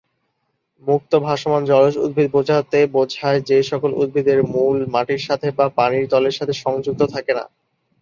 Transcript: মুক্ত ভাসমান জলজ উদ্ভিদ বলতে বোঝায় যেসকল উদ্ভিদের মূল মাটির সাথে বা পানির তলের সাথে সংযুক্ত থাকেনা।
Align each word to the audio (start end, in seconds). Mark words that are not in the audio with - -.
মুক্ত 0.87 1.11
ভাসমান 1.25 1.61
জলজ 1.69 1.93
উদ্ভিদ 2.05 2.27
বলতে 2.35 2.51
বোঝায় 2.93 3.39
যেসকল 3.49 3.91
উদ্ভিদের 4.01 4.39
মূল 4.53 4.77
মাটির 4.93 5.21
সাথে 5.27 5.47
বা 5.57 5.65
পানির 5.77 6.05
তলের 6.11 6.37
সাথে 6.37 6.53
সংযুক্ত 6.63 7.01
থাকেনা। 7.13 7.43